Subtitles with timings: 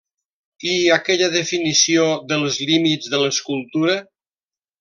[0.69, 3.99] ¿I aquella definició dels límits de l'escultura?